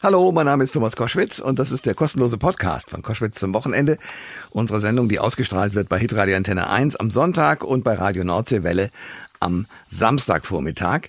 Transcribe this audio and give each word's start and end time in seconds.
Hallo, 0.00 0.30
mein 0.30 0.46
Name 0.46 0.62
ist 0.62 0.70
Thomas 0.70 0.94
Koschwitz 0.94 1.40
und 1.40 1.58
das 1.58 1.72
ist 1.72 1.84
der 1.84 1.94
kostenlose 1.94 2.38
Podcast 2.38 2.88
von 2.90 3.02
Koschwitz 3.02 3.40
zum 3.40 3.52
Wochenende. 3.52 3.98
Unsere 4.50 4.80
Sendung, 4.80 5.08
die 5.08 5.18
ausgestrahlt 5.18 5.74
wird 5.74 5.88
bei 5.88 5.98
Hitradio 5.98 6.36
Antenne 6.36 6.70
1 6.70 6.94
am 6.94 7.10
Sonntag 7.10 7.64
und 7.64 7.82
bei 7.82 7.94
Radio 7.94 8.22
Nordseewelle 8.22 8.90
am 9.40 9.66
Samstagvormittag. 9.88 11.08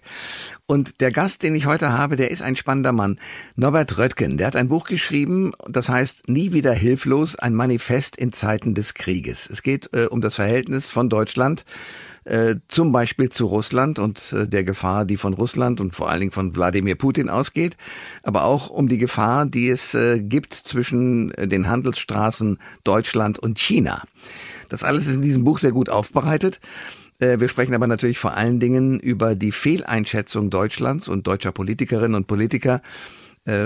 Und 0.65 1.01
der 1.01 1.11
Gast, 1.11 1.43
den 1.43 1.53
ich 1.53 1.67
heute 1.67 1.93
habe, 1.95 2.15
der 2.15 2.31
ist 2.31 2.41
ein 2.41 2.55
spannender 2.55 2.91
Mann. 2.91 3.19
Norbert 3.55 3.99
Röttgen, 3.99 4.37
der 4.37 4.47
hat 4.47 4.55
ein 4.55 4.69
Buch 4.69 4.85
geschrieben, 4.85 5.51
das 5.67 5.87
heißt 5.87 6.27
Nie 6.27 6.51
wieder 6.51 6.73
hilflos, 6.73 7.35
ein 7.35 7.53
Manifest 7.53 8.15
in 8.15 8.33
Zeiten 8.33 8.73
des 8.73 8.95
Krieges. 8.95 9.47
Es 9.47 9.61
geht 9.61 9.93
äh, 9.93 10.05
um 10.05 10.19
das 10.19 10.33
Verhältnis 10.33 10.89
von 10.89 11.09
Deutschland 11.09 11.63
äh, 12.25 12.55
zum 12.67 12.91
Beispiel 12.91 13.29
zu 13.29 13.45
Russland 13.45 13.99
und 13.99 14.33
äh, 14.33 14.47
der 14.47 14.63
Gefahr, 14.63 15.05
die 15.05 15.17
von 15.17 15.33
Russland 15.33 15.81
und 15.81 15.95
vor 15.95 16.09
allen 16.09 16.19
Dingen 16.19 16.31
von 16.31 16.55
Wladimir 16.55 16.95
Putin 16.95 17.29
ausgeht, 17.29 17.77
aber 18.23 18.43
auch 18.43 18.69
um 18.69 18.87
die 18.87 18.97
Gefahr, 18.97 19.45
die 19.45 19.69
es 19.69 19.93
äh, 19.93 20.19
gibt 20.19 20.53
zwischen 20.53 21.29
den 21.29 21.69
Handelsstraßen 21.69 22.59
Deutschland 22.83 23.39
und 23.39 23.59
China. 23.59 24.03
Das 24.69 24.83
alles 24.83 25.07
ist 25.07 25.15
in 25.15 25.21
diesem 25.21 25.43
Buch 25.43 25.57
sehr 25.57 25.71
gut 25.71 25.89
aufbereitet. 25.89 26.59
Wir 27.21 27.49
sprechen 27.49 27.73
aber 27.73 27.87
natürlich 27.87 28.17
vor 28.17 28.35
allen 28.35 28.61
Dingen 28.61 28.97
über 28.97 29.35
die 29.35 29.51
Fehleinschätzung 29.51 30.49
Deutschlands 30.49 31.09
und 31.09 31.27
deutscher 31.27 31.51
Politikerinnen 31.51 32.15
und 32.15 32.27
Politiker 32.27 32.81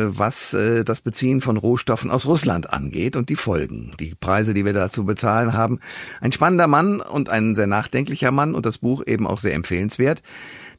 was 0.07 0.53
äh, 0.53 0.83
das 0.83 1.01
Beziehen 1.01 1.41
von 1.41 1.57
Rohstoffen 1.57 2.11
aus 2.11 2.25
Russland 2.25 2.71
angeht 2.71 3.15
und 3.15 3.29
die 3.29 3.35
Folgen, 3.35 3.93
die 3.99 4.15
Preise, 4.15 4.53
die 4.53 4.65
wir 4.65 4.73
dazu 4.73 5.05
bezahlen 5.05 5.53
haben. 5.53 5.79
Ein 6.21 6.31
spannender 6.31 6.67
Mann 6.67 7.01
und 7.01 7.29
ein 7.29 7.55
sehr 7.55 7.67
nachdenklicher 7.67 8.31
Mann 8.31 8.55
und 8.55 8.65
das 8.65 8.77
Buch 8.79 9.03
eben 9.05 9.27
auch 9.27 9.39
sehr 9.39 9.53
empfehlenswert. 9.53 10.21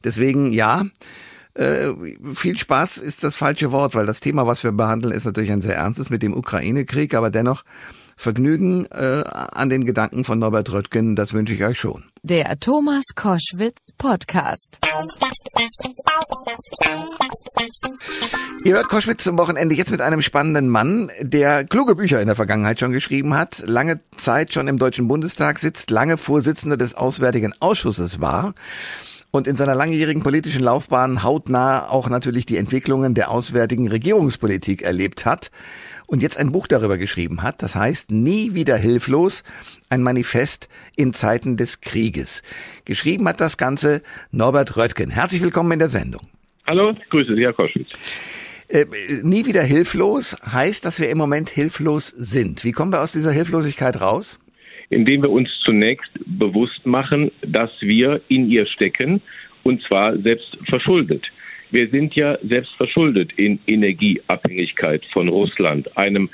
Deswegen 0.03 0.51
ja, 0.51 0.85
äh, 1.53 1.89
viel 2.33 2.57
Spaß 2.57 2.97
ist 2.97 3.23
das 3.23 3.35
falsche 3.35 3.71
Wort, 3.71 3.95
weil 3.95 4.05
das 4.05 4.19
Thema, 4.19 4.45
was 4.45 4.63
wir 4.63 4.71
behandeln, 4.71 5.13
ist 5.13 5.25
natürlich 5.25 5.51
ein 5.51 5.61
sehr 5.61 5.75
ernstes 5.75 6.09
mit 6.09 6.21
dem 6.21 6.35
Ukraine-Krieg, 6.35 7.13
aber 7.13 7.29
dennoch 7.29 7.63
Vergnügen 8.17 8.85
äh, 8.91 9.23
an 9.25 9.69
den 9.69 9.85
Gedanken 9.85 10.23
von 10.23 10.39
Norbert 10.39 10.71
Röttgen, 10.71 11.15
das 11.15 11.33
wünsche 11.33 11.53
ich 11.53 11.63
euch 11.63 11.79
schon. 11.79 12.03
Der 12.27 12.57
Thomas 12.59 13.03
Koschwitz 13.13 13.91
Podcast. 13.99 14.79
Ihr 18.63 18.73
hört 18.73 18.89
Koschwitz 18.89 19.23
zum 19.23 19.37
Wochenende 19.37 19.75
jetzt 19.75 19.91
mit 19.91 20.01
einem 20.01 20.23
spannenden 20.23 20.67
Mann, 20.67 21.11
der 21.21 21.65
kluge 21.65 21.93
Bücher 21.93 22.19
in 22.21 22.25
der 22.25 22.35
Vergangenheit 22.35 22.79
schon 22.79 22.93
geschrieben 22.93 23.37
hat, 23.37 23.61
lange 23.67 23.99
Zeit 24.17 24.55
schon 24.55 24.67
im 24.67 24.79
Deutschen 24.79 25.07
Bundestag 25.07 25.59
sitzt, 25.59 25.91
lange 25.91 26.17
Vorsitzender 26.17 26.77
des 26.77 26.95
Auswärtigen 26.95 27.53
Ausschusses 27.59 28.19
war 28.19 28.55
und 29.29 29.47
in 29.47 29.55
seiner 29.55 29.75
langjährigen 29.75 30.23
politischen 30.23 30.63
Laufbahn 30.63 31.21
hautnah 31.21 31.89
auch 31.89 32.09
natürlich 32.09 32.47
die 32.47 32.57
Entwicklungen 32.57 33.13
der 33.13 33.29
auswärtigen 33.29 33.87
Regierungspolitik 33.87 34.81
erlebt 34.81 35.25
hat 35.25 35.51
und 36.07 36.21
jetzt 36.21 36.39
ein 36.39 36.51
Buch 36.51 36.67
darüber 36.67 36.97
geschrieben 36.97 37.43
hat. 37.43 37.61
Das 37.61 37.75
heißt 37.75 38.11
Nie 38.11 38.53
wieder 38.53 38.77
hilflos, 38.77 39.43
ein 39.89 40.01
Manifest 40.01 40.69
in 40.95 41.13
Zeiten 41.13 41.57
des 41.57 41.81
Krieges. 41.81 42.43
Geschrieben 42.85 43.27
hat 43.27 43.41
das 43.41 43.57
Ganze 43.57 44.01
Norbert 44.31 44.77
Röttgen. 44.77 45.09
Herzlich 45.09 45.41
willkommen 45.41 45.71
in 45.71 45.79
der 45.79 45.89
Sendung. 45.89 46.21
Hallo, 46.67 46.95
grüße 47.09 47.35
Sie, 47.35 47.43
Herr 47.43 47.53
Koschwitz. 47.53 47.89
Äh, 48.67 48.85
nie 49.23 49.45
wieder 49.45 49.61
hilflos 49.61 50.35
heißt, 50.51 50.85
dass 50.85 50.99
wir 50.99 51.09
im 51.09 51.17
Moment 51.17 51.49
hilflos 51.49 52.07
sind. 52.07 52.63
Wie 52.63 52.71
kommen 52.71 52.91
wir 52.91 53.01
aus 53.01 53.11
dieser 53.11 53.31
Hilflosigkeit 53.31 54.01
raus? 54.01 54.39
Indem 54.89 55.21
wir 55.21 55.29
uns 55.29 55.49
zunächst 55.63 56.11
bewusst 56.25 56.85
machen, 56.85 57.31
dass 57.41 57.69
wir 57.81 58.21
in 58.27 58.49
ihr 58.49 58.65
stecken 58.65 59.21
und 59.63 59.83
zwar 59.83 60.17
selbst 60.17 60.57
verschuldet. 60.67 61.25
Wir 61.75 61.89
sind 61.89 62.15
ja 62.15 62.37
selbst 62.41 62.73
verschuldet 62.77 63.33
in 63.35 63.59
Energieabhängigkeit 63.67 65.03
von 65.11 65.27
Russland, 65.27 65.97
einem 65.97 66.29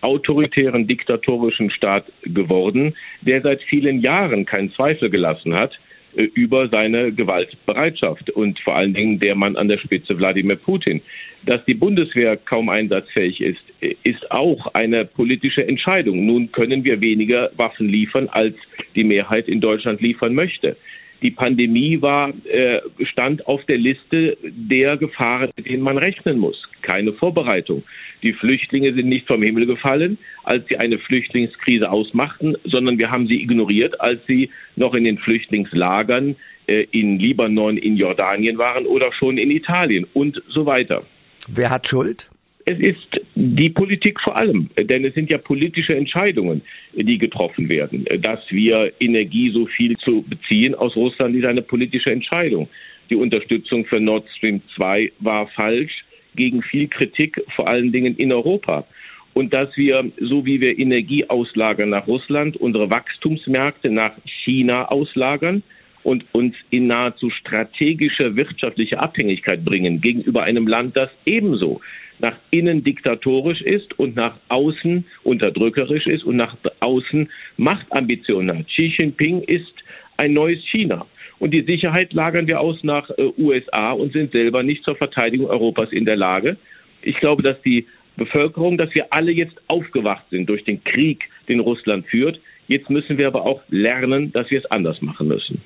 autoritären 0.00 0.86
diktatorischen 0.86 1.70
Staat 1.70 2.06
geworden, 2.22 2.94
der 3.20 3.42
seit 3.42 3.60
vielen 3.64 4.00
Jahren 4.00 4.46
keinen 4.46 4.72
Zweifel 4.72 5.10
gelassen 5.10 5.54
hat 5.54 5.78
äh, 6.16 6.22
über 6.32 6.70
seine 6.70 7.12
Gewaltbereitschaft 7.12 8.30
und 8.30 8.58
vor 8.60 8.74
allen 8.76 8.94
Dingen 8.94 9.20
der 9.20 9.34
Mann 9.34 9.56
an 9.56 9.68
der 9.68 9.76
Spitze 9.76 10.16
Wladimir 10.16 10.56
Putin. 10.56 11.02
Dass 11.44 11.62
die 11.66 11.74
Bundeswehr 11.74 12.38
kaum 12.38 12.70
einsatzfähig 12.70 13.42
ist, 13.42 13.60
äh, 13.82 13.96
ist 14.02 14.30
auch 14.30 14.72
eine 14.72 15.04
politische 15.04 15.68
Entscheidung. 15.68 16.24
Nun 16.24 16.52
können 16.52 16.84
wir 16.84 17.02
weniger 17.02 17.50
Waffen 17.58 17.90
liefern, 17.90 18.30
als 18.30 18.54
die 18.94 19.04
Mehrheit 19.04 19.46
in 19.46 19.60
Deutschland 19.60 20.00
liefern 20.00 20.34
möchte. 20.34 20.78
Die 21.22 21.30
Pandemie 21.30 22.02
war, 22.02 22.32
äh, 22.44 22.80
stand 23.04 23.46
auf 23.46 23.64
der 23.64 23.78
Liste 23.78 24.36
der 24.42 24.96
Gefahren, 24.96 25.50
mit 25.56 25.66
denen 25.66 25.82
man 25.82 25.98
rechnen 25.98 26.38
muss. 26.38 26.56
Keine 26.82 27.12
Vorbereitung. 27.12 27.82
Die 28.22 28.32
Flüchtlinge 28.32 28.92
sind 28.94 29.08
nicht 29.08 29.26
vom 29.26 29.42
Himmel 29.42 29.66
gefallen, 29.66 30.18
als 30.42 30.66
sie 30.68 30.76
eine 30.76 30.98
Flüchtlingskrise 30.98 31.90
ausmachten, 31.90 32.56
sondern 32.64 32.98
wir 32.98 33.10
haben 33.10 33.26
sie 33.26 33.40
ignoriert, 33.42 34.00
als 34.00 34.20
sie 34.26 34.50
noch 34.76 34.94
in 34.94 35.04
den 35.04 35.18
Flüchtlingslagern 35.18 36.36
äh, 36.66 36.86
in 36.90 37.18
Libanon, 37.18 37.76
in 37.76 37.96
Jordanien 37.96 38.58
waren 38.58 38.86
oder 38.86 39.12
schon 39.12 39.38
in 39.38 39.50
Italien 39.50 40.06
und 40.12 40.42
so 40.48 40.66
weiter. 40.66 41.04
Wer 41.48 41.70
hat 41.70 41.86
Schuld? 41.86 42.28
Es 42.66 42.78
ist 42.78 43.20
die 43.34 43.68
Politik 43.68 44.18
vor 44.20 44.36
allem, 44.36 44.70
denn 44.76 45.04
es 45.04 45.14
sind 45.14 45.28
ja 45.28 45.36
politische 45.38 45.94
Entscheidungen, 45.94 46.62
die 46.94 47.18
getroffen 47.18 47.68
werden. 47.68 48.06
Dass 48.22 48.40
wir 48.50 48.92
Energie 49.00 49.50
so 49.50 49.66
viel 49.66 49.96
zu 49.98 50.22
beziehen 50.22 50.74
aus 50.74 50.96
Russland 50.96 51.36
ist 51.36 51.44
eine 51.44 51.62
politische 51.62 52.10
Entscheidung. 52.10 52.68
Die 53.10 53.16
Unterstützung 53.16 53.84
für 53.84 54.00
Nord 54.00 54.26
Stream 54.36 54.62
2 54.76 55.12
war 55.20 55.46
falsch, 55.48 56.04
gegen 56.36 56.62
viel 56.62 56.88
Kritik, 56.88 57.40
vor 57.54 57.68
allen 57.68 57.92
Dingen 57.92 58.16
in 58.16 58.32
Europa. 58.32 58.86
Und 59.34 59.52
dass 59.52 59.76
wir, 59.76 60.10
so 60.20 60.46
wie 60.46 60.60
wir 60.60 60.78
Energie 60.78 61.28
auslagern 61.28 61.90
nach 61.90 62.06
Russland, 62.06 62.56
unsere 62.56 62.88
Wachstumsmärkte 62.88 63.90
nach 63.90 64.12
China 64.44 64.86
auslagern, 64.86 65.62
und 66.04 66.24
uns 66.32 66.54
in 66.70 66.86
nahezu 66.86 67.30
strategische 67.30 68.36
wirtschaftliche 68.36 69.00
Abhängigkeit 69.00 69.64
bringen 69.64 70.00
gegenüber 70.00 70.44
einem 70.44 70.68
Land, 70.68 70.96
das 70.96 71.10
ebenso 71.26 71.80
nach 72.20 72.36
innen 72.50 72.84
diktatorisch 72.84 73.60
ist 73.62 73.98
und 73.98 74.14
nach 74.14 74.36
außen 74.48 75.04
unterdrückerisch 75.24 76.06
ist 76.06 76.24
und 76.24 76.36
nach 76.36 76.56
außen 76.80 77.28
Machtambitionen 77.56 78.58
hat. 78.58 78.68
Xi 78.68 78.94
Jinping 78.96 79.42
ist 79.42 79.74
ein 80.16 80.32
neues 80.32 80.62
China. 80.70 81.06
Und 81.40 81.50
die 81.50 81.62
Sicherheit 81.62 82.12
lagern 82.12 82.46
wir 82.46 82.60
aus 82.60 82.82
nach 82.84 83.10
äh, 83.10 83.30
USA 83.36 83.92
und 83.92 84.12
sind 84.12 84.30
selber 84.30 84.62
nicht 84.62 84.84
zur 84.84 84.94
Verteidigung 84.94 85.48
Europas 85.48 85.90
in 85.90 86.04
der 86.04 86.16
Lage. 86.16 86.56
Ich 87.02 87.18
glaube, 87.18 87.42
dass 87.42 87.60
die 87.62 87.86
Bevölkerung, 88.16 88.78
dass 88.78 88.94
wir 88.94 89.12
alle 89.12 89.32
jetzt 89.32 89.60
aufgewacht 89.66 90.24
sind 90.30 90.48
durch 90.48 90.64
den 90.64 90.82
Krieg, 90.84 91.24
den 91.48 91.58
Russland 91.58 92.06
führt. 92.06 92.40
Jetzt 92.66 92.90
müssen 92.90 93.18
wir 93.18 93.26
aber 93.26 93.44
auch 93.44 93.62
lernen, 93.68 94.32
dass 94.32 94.50
wir 94.50 94.58
es 94.58 94.70
anders 94.70 95.02
machen 95.02 95.28
müssen. 95.28 95.62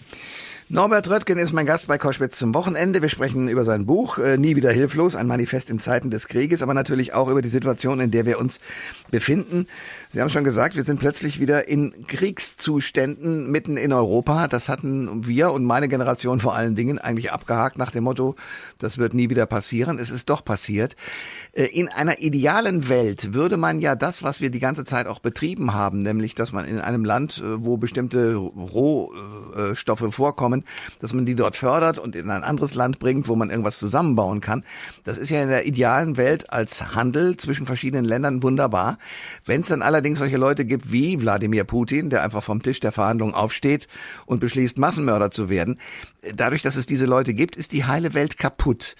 Norbert 0.70 1.08
Röttgen 1.08 1.38
ist 1.38 1.54
mein 1.54 1.64
Gast 1.64 1.86
bei 1.86 1.96
Koschwitz 1.96 2.36
zum 2.36 2.52
Wochenende. 2.52 3.00
Wir 3.00 3.08
sprechen 3.08 3.48
über 3.48 3.64
sein 3.64 3.86
Buch 3.86 4.18
äh, 4.18 4.36
Nie 4.36 4.54
wieder 4.54 4.70
hilflos, 4.70 5.14
ein 5.14 5.26
Manifest 5.26 5.70
in 5.70 5.78
Zeiten 5.78 6.10
des 6.10 6.28
Krieges, 6.28 6.60
aber 6.60 6.74
natürlich 6.74 7.14
auch 7.14 7.28
über 7.28 7.40
die 7.40 7.48
Situation, 7.48 8.00
in 8.00 8.10
der 8.10 8.26
wir 8.26 8.38
uns 8.38 8.60
befinden. 9.10 9.66
Sie 10.10 10.20
haben 10.20 10.28
schon 10.28 10.44
gesagt, 10.44 10.76
wir 10.76 10.84
sind 10.84 11.00
plötzlich 11.00 11.40
wieder 11.40 11.68
in 11.68 12.06
Kriegszuständen 12.06 13.50
mitten 13.50 13.78
in 13.78 13.94
Europa. 13.94 14.46
Das 14.46 14.68
hatten 14.68 15.26
wir 15.26 15.52
und 15.52 15.64
meine 15.64 15.88
Generation 15.88 16.38
vor 16.38 16.54
allen 16.54 16.74
Dingen 16.74 16.98
eigentlich 16.98 17.32
abgehakt 17.32 17.78
nach 17.78 17.90
dem 17.90 18.04
Motto, 18.04 18.36
das 18.78 18.98
wird 18.98 19.14
nie 19.14 19.30
wieder 19.30 19.46
passieren. 19.46 19.98
Es 19.98 20.10
ist 20.10 20.28
doch 20.28 20.44
passiert. 20.44 20.96
Äh, 21.52 21.64
in 21.64 21.88
einer 21.88 22.18
idealen 22.20 22.90
Welt 22.90 23.32
würde 23.32 23.56
man 23.56 23.80
ja 23.80 23.96
das, 23.96 24.22
was 24.22 24.42
wir 24.42 24.50
die 24.50 24.60
ganze 24.60 24.84
Zeit 24.84 25.06
auch 25.06 25.20
betrieben 25.20 25.72
haben, 25.72 26.00
nämlich, 26.00 26.34
dass 26.34 26.52
man 26.52 26.66
in 26.66 26.78
einem 26.78 27.06
Land, 27.06 27.38
äh, 27.38 27.64
wo 27.64 27.78
bestimmte 27.78 28.34
Rohstoffe 28.34 30.14
vorkommen, 30.14 30.57
Unternehmen, 30.58 30.64
dass 31.00 31.14
man 31.14 31.26
die 31.26 31.34
dort 31.34 31.56
fördert 31.56 31.98
und 31.98 32.16
in 32.16 32.30
ein 32.30 32.42
anderes 32.42 32.74
Land 32.74 32.98
bringt, 32.98 33.28
wo 33.28 33.36
man 33.36 33.50
irgendwas 33.50 33.78
zusammenbauen 33.78 34.40
kann. 34.40 34.64
Das 35.04 35.18
ist 35.18 35.30
ja 35.30 35.42
in 35.42 35.48
der 35.48 35.66
idealen 35.66 36.16
Welt 36.16 36.50
als 36.52 36.94
Handel 36.94 37.36
zwischen 37.36 37.66
verschiedenen 37.66 38.04
Ländern 38.04 38.42
wunderbar. 38.42 38.98
Wenn 39.44 39.62
es 39.62 39.68
dann 39.68 39.82
allerdings 39.82 40.18
solche 40.18 40.36
Leute 40.36 40.64
gibt 40.64 40.92
wie 40.92 41.20
Wladimir 41.20 41.64
Putin, 41.64 42.10
der 42.10 42.22
einfach 42.22 42.42
vom 42.42 42.62
Tisch 42.62 42.80
der 42.80 42.92
Verhandlungen 42.92 43.34
aufsteht 43.34 43.88
und 44.26 44.40
beschließt, 44.40 44.78
Massenmörder 44.78 45.30
zu 45.30 45.48
werden, 45.48 45.78
dadurch, 46.34 46.62
dass 46.62 46.76
es 46.76 46.86
diese 46.86 47.06
Leute 47.06 47.34
gibt, 47.34 47.56
ist 47.56 47.72
die 47.72 47.84
heile 47.84 48.14
Welt 48.14 48.38
kaputt. 48.38 48.94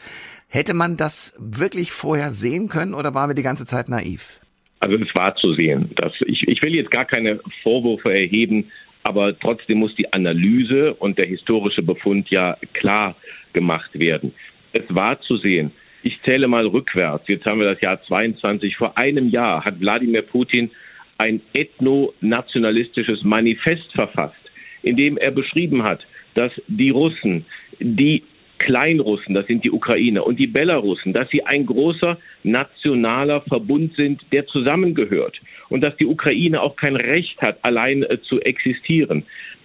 Hätte 0.49 0.75
man 0.75 0.96
das 0.96 1.34
wirklich 1.38 1.93
vorher 1.93 2.32
sehen 2.32 2.69
können 2.69 2.94
oder 2.94 3.14
waren 3.14 3.31
wir 3.31 3.34
die 3.34 3.43
ganze 3.43 3.66
Zeit 3.66 3.88
naiv? 3.88 4.40
Also 4.81 4.96
es 4.96 5.08
war 5.14 5.34
zu 5.37 5.55
sehen. 5.55 5.90
Dass 5.96 6.12
ich, 6.25 6.46
ich 6.46 6.62
will 6.62 6.75
jetzt 6.75 6.90
gar 6.90 7.05
keine 7.05 7.40
Vorwürfe 7.62 8.10
erheben, 8.10 8.70
aber 9.08 9.38
trotzdem 9.38 9.78
muss 9.78 9.94
die 9.94 10.12
Analyse 10.12 10.93
und 10.93 11.16
der 11.16 11.25
historische 11.25 11.82
Befund 11.82 12.28
ja 12.28 12.58
klar 12.75 13.16
gemacht 13.55 13.99
werden. 13.99 14.34
Es 14.75 14.84
war 14.90 15.19
zu 15.22 15.38
sehen. 15.38 15.72
Ich 16.02 16.20
zähle 16.25 16.46
mal 16.46 16.66
rückwärts. 16.66 17.26
Jetzt 17.26 17.46
haben 17.46 17.58
wir 17.58 17.72
das 17.72 17.81
Jahr 17.81 18.02
22. 18.02 18.76
Vor 18.76 18.99
einem 18.99 19.31
Jahr 19.31 19.64
hat 19.64 19.81
Wladimir 19.81 20.20
Putin 20.20 20.70
ein 21.16 21.40
ethno-nationalistisches 21.55 23.25
Manifest 23.25 23.90
verfasst, 23.93 24.44
in 24.82 24.99
dem 24.99 25.16
er 25.16 25.31
beschrieben 25.31 25.82
hat, 25.84 26.06
dass 26.34 26.52
die 26.69 26.90
Russen, 26.90 27.46
die 27.81 28.25
Kleinrussen, 28.58 29.34
das 29.34 29.46
sind 29.46 29.64
die 29.64 29.70
Ukrainer, 29.70 30.26
und 30.26 30.38
die 30.38 30.46
Belarussen, 30.46 31.12
dass 31.12 31.28
sie 31.31 31.44
ein 31.44 31.66
großer 31.66 32.19
nationaler 32.43 33.40
Verbund 33.43 33.94
sind, 33.94 34.20
der 34.32 34.46
zusammengehört 34.46 35.40
und 35.69 35.81
dass 35.81 35.96
die 35.96 36.06
Ukraine 36.06 36.60
auch 36.60 36.76
kein 36.76 36.96
Recht 36.96 37.40
hat, 37.40 37.58
allein 37.62 38.02
äh, 38.02 38.20
zu 38.22 38.40
existieren. 38.40 39.25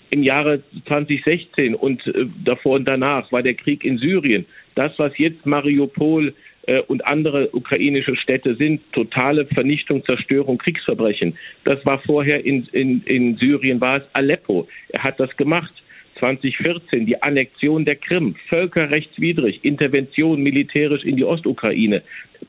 Im 0.10 0.22
Jahre 0.22 0.62
2016 0.88 1.76
und 1.76 2.06
äh, 2.08 2.26
davor 2.44 2.76
und 2.76 2.86
danach 2.86 3.32
war 3.32 3.42
der 3.42 3.56
Krieg 3.56 3.84
in 3.84 3.98
Syrien. 3.98 4.46
Das, 4.76 4.92
was 4.98 5.18
jetzt 5.18 5.46
Mariupol 5.46 6.34
äh, 6.68 6.82
und 6.82 7.06
andere 7.06 7.50
ukrainische 7.54 8.16
Städte 8.16 8.56
sind, 8.56 8.82
totale 8.94 9.46
Vernichtung, 9.48 10.04
Zerstörung, 10.06 10.58
Kriegsverbrechen. 10.58 11.38
Das 11.66 11.86
war 11.86 12.00
vorher 12.00 12.46
in, 12.46 12.68
in, 12.72 13.04
in 13.04 13.38
Syrien, 13.38 13.82
war 13.82 13.98
es 13.98 14.04
Aleppo. 14.14 14.68
Er 14.90 15.04
hat 15.04 15.20
das 15.20 15.36
gemacht. 15.36 15.74
2014 16.20 17.06
die 17.06 17.22
Annexion 17.22 17.86
der 17.86 17.96
Krim, 17.96 18.36
völkerrechtswidrig, 18.50 19.64
Intervention 19.64 20.42
militärisch 20.42 21.04
in 21.04 21.18
die 21.18 21.24
Ostukraine. 21.24 22.02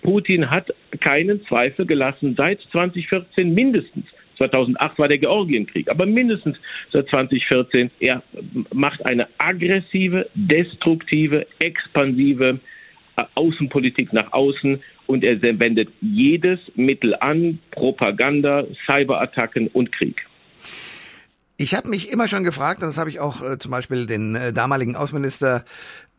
Putin 0.02 0.50
hat 0.50 0.72
keinen 1.00 1.44
Zweifel 1.46 1.86
gelassen, 1.86 2.34
seit 2.36 2.60
2014 2.72 3.54
mindestens. 3.54 4.06
2008 4.38 4.98
war 4.98 5.08
der 5.08 5.18
Georgienkrieg, 5.18 5.88
aber 5.88 6.06
mindestens 6.06 6.56
seit 6.92 7.08
2014. 7.08 7.90
Er 8.00 8.22
macht 8.72 9.04
eine 9.06 9.28
aggressive, 9.38 10.28
destruktive, 10.34 11.46
expansive 11.60 12.58
äh, 13.16 13.22
Außenpolitik 13.34 14.12
nach 14.12 14.32
außen 14.32 14.82
und 15.06 15.22
er 15.22 15.40
wendet 15.40 15.88
jedes 16.00 16.58
Mittel 16.74 17.14
an, 17.14 17.58
Propaganda, 17.70 18.64
Cyberattacken 18.86 19.68
und 19.68 19.92
Krieg. 19.92 20.24
Ich 21.56 21.74
habe 21.74 21.88
mich 21.88 22.10
immer 22.10 22.26
schon 22.26 22.42
gefragt, 22.42 22.82
und 22.82 22.88
das 22.88 22.98
habe 22.98 23.10
ich 23.10 23.20
auch 23.20 23.40
äh, 23.40 23.58
zum 23.58 23.70
Beispiel 23.70 24.06
den 24.06 24.34
äh, 24.34 24.52
damaligen 24.52 24.96
Außenminister 24.96 25.64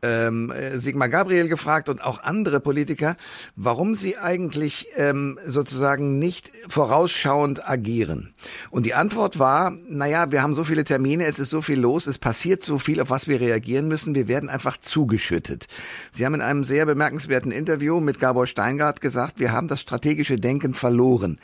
ähm, 0.02 0.50
äh, 0.52 0.80
Sigmar 0.80 1.10
Gabriel 1.10 1.50
gefragt 1.50 1.90
und 1.90 2.02
auch 2.02 2.24
andere 2.24 2.62
Politiker, 2.62 3.18
warum 3.58 3.96
sie 3.96 4.18
eigentlich 4.18 4.88
ähm, 4.96 5.38
sozusagen 5.46 6.20
nicht 6.20 6.54
vorausschauend 6.70 7.68
agieren. 7.68 8.34
Und 8.70 8.86
die 8.86 8.94
Antwort 8.94 9.38
war, 9.38 9.72
naja, 9.90 10.32
wir 10.32 10.42
haben 10.42 10.54
so 10.54 10.64
viele 10.64 10.86
Termine, 10.86 11.26
es 11.26 11.40
ist 11.40 11.50
so 11.50 11.62
viel 11.62 11.80
los, 11.80 12.08
es 12.08 12.18
passiert 12.18 12.64
so 12.64 12.80
viel, 12.80 13.02
auf 13.02 13.10
was 13.10 13.28
wir 13.28 13.42
reagieren 13.42 13.90
müssen, 13.90 14.16
wir 14.16 14.30
werden 14.30 14.50
einfach 14.50 14.78
zugeschüttet. 14.78 15.68
Sie 16.12 16.26
haben 16.26 16.36
in 16.36 16.42
einem 16.42 16.64
sehr 16.64 16.86
bemerkenswerten 16.86 17.52
Interview 17.52 18.00
mit 18.00 18.20
Gabor 18.20 18.48
Steingart 18.48 19.02
gesagt, 19.02 19.40
wir 19.40 19.52
haben 19.52 19.68
das 19.68 19.82
strategische 19.82 20.38
Denken 20.38 20.74
verloren. 20.74 21.40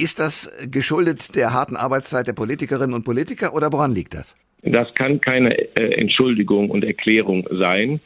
Ist 0.00 0.18
das 0.18 0.50
geschuldet 0.72 1.36
der 1.36 1.52
harten 1.52 1.76
Arbeitszeit 1.76 2.26
der 2.26 2.32
Politikerinnen 2.32 2.94
und 2.94 3.04
Politiker 3.04 3.52
oder 3.52 3.70
woran 3.70 3.92
liegt 3.92 4.14
das? 4.14 4.34
Das 4.62 4.88
kann 4.94 5.20
keine 5.20 5.54
äh, 5.54 5.92
Entschuldigung 6.00 6.70
und 6.70 6.84
Erklärung 6.84 7.46
sein. 7.50 8.00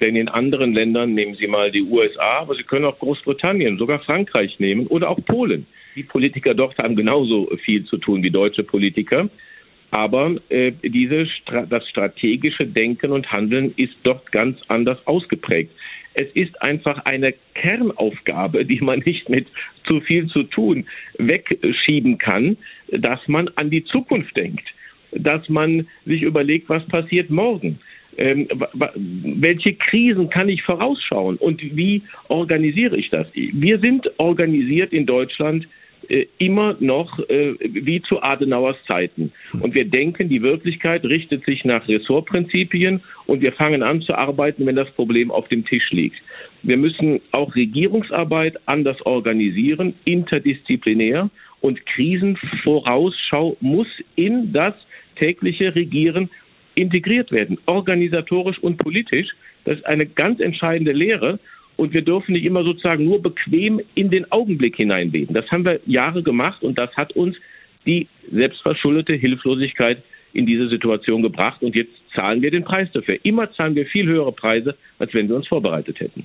Denn 0.00 0.16
in 0.16 0.28
anderen 0.28 0.72
Ländern, 0.72 1.14
nehmen 1.14 1.36
Sie 1.36 1.46
mal 1.46 1.70
die 1.70 1.84
USA, 1.84 2.40
aber 2.40 2.56
Sie 2.56 2.64
können 2.64 2.84
auch 2.84 2.98
Großbritannien, 2.98 3.78
sogar 3.78 4.00
Frankreich 4.00 4.58
nehmen 4.58 4.88
oder 4.88 5.08
auch 5.08 5.24
Polen. 5.24 5.68
Die 5.94 6.02
Politiker 6.02 6.52
dort 6.52 6.76
haben 6.78 6.96
genauso 6.96 7.48
viel 7.64 7.84
zu 7.84 7.98
tun 7.98 8.24
wie 8.24 8.30
deutsche 8.32 8.64
Politiker. 8.64 9.28
Aber 9.92 10.34
äh, 10.48 10.72
diese, 10.82 11.28
das 11.70 11.88
strategische 11.88 12.66
Denken 12.66 13.12
und 13.12 13.30
Handeln 13.30 13.72
ist 13.76 13.94
dort 14.02 14.32
ganz 14.32 14.58
anders 14.66 14.98
ausgeprägt. 15.06 15.70
Es 16.18 16.28
ist 16.32 16.62
einfach 16.62 17.04
eine 17.04 17.34
Kernaufgabe, 17.54 18.64
die 18.64 18.80
man 18.80 19.00
nicht 19.00 19.28
mit 19.28 19.46
zu 19.84 20.00
viel 20.00 20.26
zu 20.28 20.44
tun 20.44 20.86
wegschieben 21.18 22.16
kann, 22.16 22.56
dass 22.88 23.20
man 23.28 23.48
an 23.56 23.68
die 23.68 23.84
Zukunft 23.84 24.34
denkt, 24.34 24.64
dass 25.12 25.46
man 25.50 25.86
sich 26.06 26.22
überlegt, 26.22 26.70
was 26.70 26.86
passiert 26.86 27.28
morgen. 27.28 27.78
Ähm, 28.16 28.48
welche 28.72 29.74
Krisen 29.74 30.30
kann 30.30 30.48
ich 30.48 30.62
vorausschauen 30.62 31.36
und 31.36 31.60
wie 31.76 32.02
organisiere 32.28 32.96
ich 32.96 33.10
das? 33.10 33.26
Wir 33.34 33.78
sind 33.78 34.10
organisiert 34.16 34.94
in 34.94 35.04
Deutschland 35.04 35.68
äh, 36.08 36.26
immer 36.38 36.76
noch 36.80 37.18
äh, 37.28 37.54
wie 37.60 38.02
zu 38.02 38.22
Adenauers 38.22 38.76
Zeiten. 38.86 39.32
Und 39.60 39.74
wir 39.74 39.84
denken, 39.84 40.28
die 40.28 40.42
Wirklichkeit 40.42 41.04
richtet 41.04 41.44
sich 41.44 41.64
nach 41.64 41.86
Ressortprinzipien 41.88 43.02
und 43.26 43.40
wir 43.40 43.52
fangen 43.52 43.82
an 43.82 44.02
zu 44.02 44.14
arbeiten, 44.14 44.66
wenn 44.66 44.76
das 44.76 44.90
Problem 44.90 45.30
auf 45.30 45.48
dem 45.48 45.64
Tisch 45.64 45.90
liegt. 45.90 46.16
Wir 46.62 46.76
müssen 46.76 47.20
auch 47.32 47.54
Regierungsarbeit 47.54 48.56
anders 48.66 49.00
organisieren, 49.04 49.94
interdisziplinär 50.04 51.30
und 51.60 51.84
Krisenvorausschau 51.86 53.56
muss 53.60 53.88
in 54.14 54.52
das 54.52 54.74
tägliche 55.16 55.74
Regieren 55.74 56.30
integriert 56.74 57.32
werden, 57.32 57.58
organisatorisch 57.66 58.58
und 58.58 58.78
politisch. 58.78 59.28
Das 59.64 59.78
ist 59.78 59.86
eine 59.86 60.06
ganz 60.06 60.40
entscheidende 60.40 60.92
Lehre. 60.92 61.38
Und 61.76 61.92
wir 61.92 62.02
dürfen 62.02 62.32
nicht 62.32 62.44
immer 62.44 62.64
sozusagen 62.64 63.04
nur 63.04 63.22
bequem 63.22 63.80
in 63.94 64.10
den 64.10 64.30
Augenblick 64.32 64.76
hineinbeten. 64.76 65.34
Das 65.34 65.50
haben 65.50 65.64
wir 65.64 65.80
Jahre 65.86 66.22
gemacht 66.22 66.62
und 66.62 66.78
das 66.78 66.90
hat 66.96 67.12
uns 67.12 67.36
die 67.86 68.08
selbstverschuldete 68.32 69.14
Hilflosigkeit 69.14 70.02
in 70.32 70.46
diese 70.46 70.68
Situation 70.68 71.22
gebracht. 71.22 71.62
Und 71.62 71.74
jetzt 71.74 71.92
zahlen 72.14 72.42
wir 72.42 72.50
den 72.50 72.64
Preis 72.64 72.88
dafür. 72.92 73.18
Immer 73.24 73.52
zahlen 73.52 73.74
wir 73.74 73.86
viel 73.86 74.06
höhere 74.06 74.32
Preise, 74.32 74.76
als 74.98 75.12
wenn 75.14 75.28
wir 75.28 75.36
uns 75.36 75.48
vorbereitet 75.48 76.00
hätten. 76.00 76.24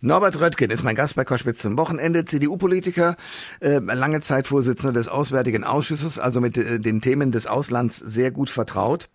Norbert 0.00 0.40
Röttgen 0.40 0.70
ist 0.70 0.82
mein 0.82 0.96
Gast 0.96 1.14
bei 1.14 1.24
Koschwitz 1.24 1.62
zum 1.62 1.78
Wochenende, 1.78 2.24
CDU-Politiker, 2.24 3.14
äh, 3.60 3.78
lange 3.78 4.20
Zeit 4.20 4.48
Vorsitzender 4.48 4.92
des 4.92 5.08
Auswärtigen 5.08 5.62
Ausschusses, 5.62 6.18
also 6.18 6.40
mit 6.40 6.58
äh, 6.58 6.80
den 6.80 7.00
Themen 7.00 7.30
des 7.30 7.46
Auslands 7.46 7.98
sehr 7.98 8.32
gut 8.32 8.50
vertraut 8.50 9.08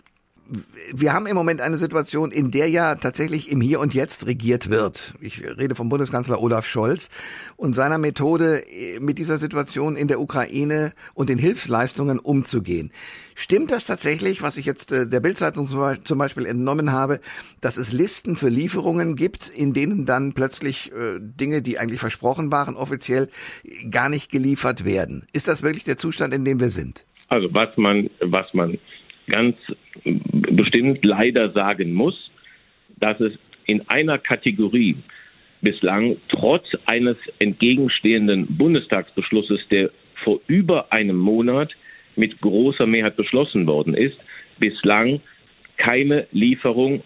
wir 0.94 1.14
haben 1.14 1.28
im 1.28 1.36
Moment 1.36 1.62
eine 1.62 1.78
Situation, 1.78 2.32
in 2.32 2.52
der 2.52 2.70
ja 2.70 2.96
tatsächlich 2.96 3.52
im 3.52 3.62
Hier 3.62 3.80
und 3.80 3.94
Jetzt 3.94 4.28
regiert 4.28 4.70
wird. 4.70 5.16
Ich 5.20 5.44
rede 5.44 5.76
vom 5.76 5.90
Bundeskanzler 5.90 6.42
Olaf 6.42 6.66
Scholz 6.66 7.10
und 7.56 7.74
seiner 7.74 7.98
Methode, 7.98 8.64
äh, 8.68 9.00
mit 9.00 9.18
dieser 9.18 9.38
Situation 9.38 9.96
in 9.96 10.08
der 10.08 10.20
Ukraine 10.20 10.94
und 11.14 11.30
den 11.30 11.38
Hilfsleistungen 11.38 12.20
umzugehen. 12.20 12.92
Stimmt 13.36 13.72
das 13.72 13.84
tatsächlich, 13.84 14.42
was 14.42 14.58
ich 14.58 14.66
jetzt 14.66 14.92
äh, 14.92 15.08
der 15.08 15.20
Bildzeitung 15.20 15.68
zum 15.68 16.18
Beispiel 16.18 16.46
entnommen 16.46 16.92
habe, 16.92 17.20
dass 17.62 17.78
es 17.78 17.92
Listen 17.92 18.36
für 18.36 18.50
Lieferungen 18.50 19.16
gibt, 19.16 19.50
in 19.50 19.74
denen 19.74 20.06
dann 20.06 20.34
plötzlich 20.34 20.92
äh, 20.92 21.20
Dinge, 21.20 21.62
die 21.62 21.80
eigentlich 21.80 22.00
versprochen 22.00 22.52
waren, 22.52 22.76
offiziell 22.76 23.30
gar 23.90 24.10
nicht 24.10 24.32
geliefert 24.32 24.86
werden? 24.86 25.28
Ist 25.34 25.48
das 25.48 25.62
wirklich 25.62 25.84
der 25.84 25.98
Zustand, 25.98 26.34
in 26.34 26.46
dem 26.46 26.60
wir 26.60 26.70
sind? 26.70 27.06
Also 27.30 27.54
was 27.54 27.76
man, 27.76 28.10
was 28.22 28.46
man 28.54 28.80
ganz 29.28 29.56
bestimmt 30.24 31.04
leider 31.04 31.52
sagen 31.52 31.94
muss, 31.94 32.32
dass 33.00 33.20
es 33.20 33.34
in 33.66 33.88
einer 33.90 34.18
Kategorie 34.18 34.96
bislang 35.62 36.18
trotz 36.30 36.66
eines 36.86 37.18
entgegenstehenden 37.40 38.58
Bundestagsbeschlusses, 38.58 39.60
der 39.70 39.90
vor 40.24 40.40
über 40.48 40.92
einem 40.92 41.18
Monat 41.18 41.72
mit 42.16 42.40
großer 42.42 42.88
Mehrheit 42.88 43.16
beschlossen 43.16 43.68
worden 43.68 43.94
ist, 43.94 44.18
bislang 44.60 45.22
keine 45.78 46.28
Lieferung 46.32 47.04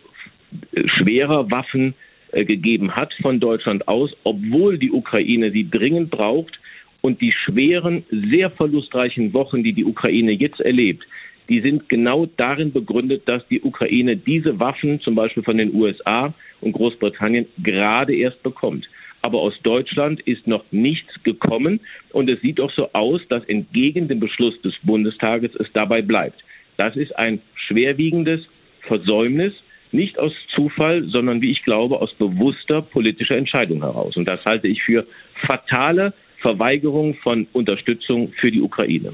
schwerer 0.85 1.49
Waffen 1.51 1.93
äh, 2.31 2.45
gegeben 2.45 2.95
hat 2.95 3.13
von 3.21 3.39
Deutschland 3.39 3.87
aus, 3.87 4.11
obwohl 4.23 4.77
die 4.77 4.91
Ukraine 4.91 5.51
sie 5.51 5.69
dringend 5.69 6.11
braucht 6.11 6.59
und 7.01 7.19
die 7.21 7.31
schweren, 7.31 8.05
sehr 8.09 8.51
verlustreichen 8.51 9.33
Wochen, 9.33 9.63
die 9.63 9.73
die 9.73 9.85
Ukraine 9.85 10.31
jetzt 10.31 10.59
erlebt, 10.61 11.05
die 11.50 11.62
sind 11.62 11.89
genau 11.89 12.27
darin 12.38 12.71
begründet, 12.71 13.24
dass 13.25 13.45
die 13.48 13.62
Ukraine 13.62 14.17
diese 14.17 14.60
Waffen 14.60 15.01
zum 15.01 15.15
Beispiel 15.15 15.43
von 15.43 15.57
den 15.57 15.74
USA 15.74 16.33
und 16.62 16.74
Großbritannien 16.74 17.48
gerade 17.63 18.15
erst 18.15 18.41
bekommt. 18.43 18.88
Aber 19.21 19.39
aus 19.39 19.53
Deutschland 19.62 20.21
ist 20.21 20.48
noch 20.48 20.63
nichts 20.71 21.12
gekommen 21.24 21.79
und 22.12 22.29
es 22.29 22.41
sieht 22.41 22.60
auch 22.60 22.71
so 22.71 22.91
aus, 22.93 23.21
dass 23.29 23.43
entgegen 23.45 24.07
dem 24.07 24.19
Beschluss 24.19 24.60
des 24.62 24.74
Bundestages 24.81 25.51
es 25.55 25.67
dabei 25.74 26.01
bleibt. 26.01 26.43
Das 26.77 26.95
ist 26.95 27.15
ein 27.17 27.41
schwerwiegendes 27.67 28.41
Versäumnis, 28.81 29.53
nicht 29.91 30.17
aus 30.17 30.33
Zufall, 30.55 31.03
sondern 31.03 31.41
wie 31.41 31.51
ich 31.51 31.63
glaube, 31.63 32.01
aus 32.01 32.13
bewusster 32.13 32.81
politischer 32.81 33.36
Entscheidung 33.36 33.81
heraus. 33.81 34.15
Und 34.15 34.27
das 34.27 34.45
halte 34.45 34.67
ich 34.67 34.81
für 34.81 35.05
fatale 35.45 36.13
Verweigerung 36.39 37.15
von 37.15 37.48
Unterstützung 37.53 38.33
für 38.39 38.51
die 38.51 38.62
Ukraine. 38.62 39.13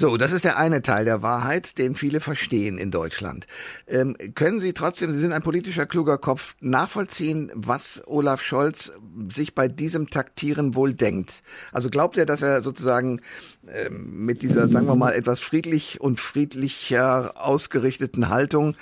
So, 0.00 0.16
das 0.16 0.32
ist 0.32 0.44
der 0.44 0.56
eine 0.56 0.80
Teil 0.80 1.04
der 1.04 1.20
Wahrheit, 1.20 1.76
den 1.76 1.94
viele 1.94 2.20
verstehen 2.20 2.78
in 2.78 2.90
Deutschland. 2.90 3.46
Ähm, 3.86 4.16
können 4.34 4.58
Sie 4.58 4.72
trotzdem, 4.72 5.12
Sie 5.12 5.18
sind 5.18 5.34
ein 5.34 5.42
politischer 5.42 5.84
kluger 5.84 6.16
Kopf, 6.16 6.56
nachvollziehen, 6.60 7.52
was 7.54 8.02
Olaf 8.06 8.42
Scholz 8.42 8.92
sich 9.28 9.54
bei 9.54 9.68
diesem 9.68 10.08
Taktieren 10.08 10.74
wohl 10.74 10.94
denkt? 10.94 11.42
Also 11.70 11.90
glaubt 11.90 12.16
er, 12.16 12.24
dass 12.24 12.40
er 12.40 12.62
sozusagen 12.62 13.20
ähm, 13.68 14.24
mit 14.24 14.40
dieser, 14.40 14.68
sagen 14.68 14.86
wir 14.86 14.96
mal, 14.96 15.12
etwas 15.12 15.40
friedlich 15.40 16.00
und 16.00 16.18
friedlicher 16.18 17.34
ausgerichteten 17.34 18.30
Haltung 18.30 18.78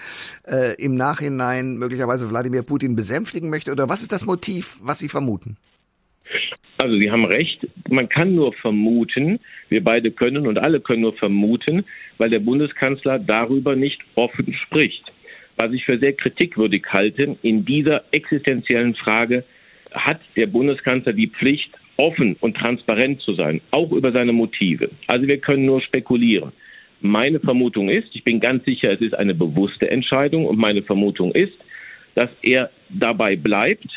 äh, 0.47 0.77
im 0.77 0.95
Nachhinein 0.95 1.79
möglicherweise 1.79 2.31
Wladimir 2.31 2.63
Putin 2.63 2.95
besänftigen 2.95 3.51
möchte? 3.51 3.73
Oder 3.73 3.89
was 3.89 4.03
ist 4.03 4.13
das 4.13 4.25
Motiv, 4.25 4.79
was 4.83 5.01
Sie 5.01 5.09
vermuten? 5.09 5.57
Also 6.81 6.97
Sie 6.97 7.11
haben 7.11 7.25
recht, 7.25 7.67
man 7.89 8.09
kann 8.09 8.37
nur 8.37 8.53
vermuten, 8.53 9.41
wir 9.69 9.83
beide 9.83 10.13
können 10.13 10.47
und 10.47 10.59
alle 10.59 10.81
können 10.81 11.03
nur 11.03 11.15
vermuten, 11.15 11.85
weil 12.19 12.31
der 12.31 12.39
Bundeskanzler 12.39 13.19
darüber 13.19 13.75
nicht 13.75 14.01
offen 14.15 14.55
spricht. 14.55 15.05
was 15.59 15.73
ich 15.73 15.85
für 15.85 15.99
sehr 15.99 16.13
kritikwürdig 16.13 16.85
halte, 16.89 17.37
in 17.43 17.65
dieser 17.65 18.05
existenziellen 18.13 18.95
Frage 18.95 19.45
hat 19.93 20.21
der 20.37 20.47
Bundeskanzler 20.47 21.13
die 21.13 21.27
Pflicht, 21.27 21.71
offen 21.97 22.37
und 22.39 22.57
transparent 22.57 23.21
zu 23.23 23.35
sein, 23.35 23.61
auch 23.73 23.91
über 23.91 24.13
seine 24.13 24.33
Motive. 24.33 24.89
Also 25.09 25.27
wir 25.27 25.39
können 25.39 25.67
nur 25.67 25.81
spekulieren. 25.81 26.53
Meine 27.01 27.41
Vermutung 27.41 27.89
ist, 27.89 28.07
ich 28.15 28.23
bin 28.23 28.39
ganz 28.39 28.65
sicher, 28.65 28.93
es 28.93 29.01
ist 29.01 29.15
eine 29.15 29.35
bewusste 29.35 29.91
Entscheidung 29.91 30.47
und 30.47 30.59
meine 30.59 30.83
Vermutung 30.83 31.33
ist, 31.33 31.59
dass 32.15 32.31
er 32.43 32.71
dabei 32.89 33.35
bleibt, 33.35 33.89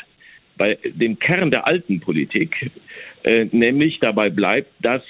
bei 0.57 0.77
dem 0.83 1.19
Kern 1.19 1.51
der 1.51 1.67
alten 1.67 1.99
Politik, 1.99 2.71
äh, 3.23 3.45
nämlich 3.51 3.99
dabei 3.99 4.29
bleibt, 4.29 4.71
dass 4.79 5.01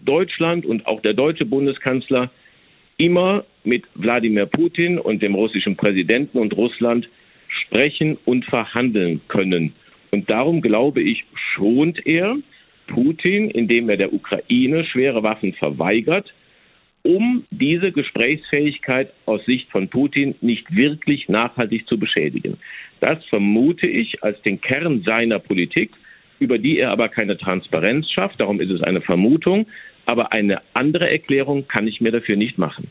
Deutschland 0.00 0.66
und 0.66 0.86
auch 0.86 1.00
der 1.02 1.14
deutsche 1.14 1.44
Bundeskanzler 1.44 2.30
immer 2.96 3.44
mit 3.64 3.84
Wladimir 3.94 4.46
Putin 4.46 4.98
und 4.98 5.22
dem 5.22 5.34
russischen 5.34 5.76
Präsidenten 5.76 6.38
und 6.38 6.56
Russland 6.56 7.08
sprechen 7.48 8.18
und 8.24 8.44
verhandeln 8.44 9.20
können. 9.28 9.72
Und 10.12 10.28
darum 10.28 10.60
glaube 10.60 11.02
ich, 11.02 11.24
schont 11.54 12.04
er 12.06 12.36
Putin, 12.88 13.50
indem 13.50 13.88
er 13.88 13.96
der 13.96 14.12
Ukraine 14.12 14.84
schwere 14.84 15.22
Waffen 15.22 15.54
verweigert, 15.54 16.32
um 17.02 17.44
diese 17.50 17.92
Gesprächsfähigkeit 17.92 19.12
aus 19.24 19.44
Sicht 19.46 19.70
von 19.70 19.88
Putin 19.88 20.34
nicht 20.40 20.74
wirklich 20.74 21.28
nachhaltig 21.28 21.86
zu 21.86 21.98
beschädigen. 21.98 22.58
Das 23.00 23.24
vermute 23.26 23.86
ich 23.86 24.22
als 24.22 24.40
den 24.42 24.60
Kern 24.60 25.02
seiner 25.04 25.38
Politik, 25.38 25.90
über 26.38 26.58
die 26.58 26.78
er 26.78 26.90
aber 26.90 27.08
keine 27.08 27.36
Transparenz 27.36 28.10
schafft. 28.10 28.40
Darum 28.40 28.60
ist 28.60 28.70
es 28.70 28.82
eine 28.82 29.00
Vermutung. 29.00 29.66
Aber 30.06 30.32
eine 30.32 30.60
andere 30.74 31.10
Erklärung 31.10 31.68
kann 31.68 31.86
ich 31.86 32.00
mir 32.00 32.10
dafür 32.10 32.36
nicht 32.36 32.58
machen. 32.58 32.90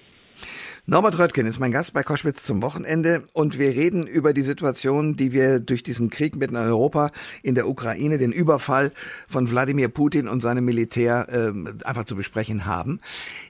Norbert 0.85 1.19
Röttgen 1.19 1.45
ist 1.45 1.59
mein 1.59 1.71
Gast 1.71 1.93
bei 1.93 2.01
Koschwitz 2.01 2.43
zum 2.43 2.63
Wochenende 2.63 3.23
und 3.33 3.59
wir 3.59 3.69
reden 3.69 4.07
über 4.07 4.33
die 4.33 4.41
Situation, 4.41 5.15
die 5.15 5.33
wir 5.33 5.59
durch 5.59 5.83
diesen 5.83 6.09
Krieg 6.09 6.35
mitten 6.35 6.55
in 6.55 6.61
Europa, 6.63 7.11
in 7.43 7.53
der 7.53 7.67
Ukraine, 7.67 8.17
den 8.17 8.31
Überfall 8.31 8.91
von 9.27 9.51
Wladimir 9.51 9.89
Putin 9.89 10.27
und 10.27 10.39
seinem 10.39 10.65
Militär 10.65 11.27
äh, 11.29 11.87
einfach 11.87 12.05
zu 12.05 12.15
besprechen 12.15 12.65
haben. 12.65 13.01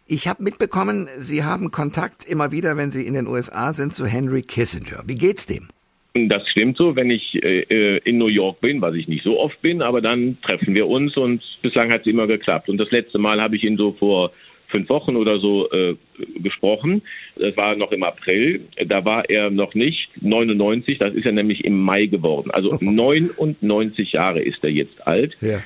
Ich 0.06 0.28
habe 0.28 0.44
mitbekommen, 0.44 1.08
Sie 1.18 1.46
haben 1.46 1.72
Kontakt 1.72 2.26
immer 2.26 2.52
wieder, 2.52 2.76
wenn 2.76 2.92
Sie 2.92 3.08
in 3.08 3.14
den 3.14 3.28
USA 3.28 3.72
sind, 3.72 3.94
zu 3.94 4.06
Henry 4.06 4.42
Kissinger. 4.42 5.04
Wie 5.06 5.16
geht's 5.16 5.46
dem? 5.46 5.70
Das 6.14 6.48
stimmt 6.50 6.78
so, 6.78 6.96
wenn 6.96 7.12
ich 7.12 7.42
äh, 7.44 7.98
in 8.00 8.18
New 8.18 8.28
York 8.28 8.62
bin, 8.62 8.82
was 8.82 8.96
ich 8.96 9.08
nicht 9.08 9.24
so 9.24 9.40
oft 9.40 9.62
bin, 9.62 9.82
aber 9.82 10.02
dann 10.02 10.38
treffen 10.42 10.74
wir 10.74 10.88
uns 10.88 11.16
und 11.16 11.44
bislang 11.62 11.92
hat 11.92 12.02
es 12.02 12.08
immer 12.08 12.26
geklappt. 12.26 12.68
Und 12.68 12.78
das 12.78 12.90
letzte 12.90 13.20
Mal 13.20 13.40
habe 13.40 13.56
ich 13.56 13.64
ihn 13.64 13.78
so 13.78 13.92
vor 13.94 14.32
fünf 14.70 14.90
Wochen 14.90 15.16
oder 15.16 15.40
so 15.40 15.70
äh, 15.72 15.96
gesprochen. 16.40 17.04
Das 17.36 17.56
war 17.58 17.76
noch 17.76 17.92
im 17.92 18.04
April. 18.04 18.62
Da 18.86 19.06
war 19.06 19.30
er 19.30 19.50
noch 19.50 19.76
nicht 19.76 20.10
99, 20.22 20.98
das 20.98 21.14
ist 21.14 21.26
er 21.26 21.32
nämlich 21.32 21.64
im 21.64 21.80
Mai 21.80 22.08
geworden. 22.08 22.50
Also 22.52 22.78
99 22.82 24.14
Jahre 24.14 24.42
ist 24.42 24.64
er 24.64 24.72
jetzt 24.72 25.06
alt. 25.08 25.38
Ja. 25.42 25.60